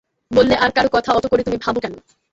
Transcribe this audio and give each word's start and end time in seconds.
বললে, 0.31 0.55
আর-কারো 0.55 0.89
কথা 0.91 1.09
অত 1.13 1.25
করে 1.27 1.41
তুমি 1.43 1.57
ভাব 1.57 1.75
কেন। 1.79 1.93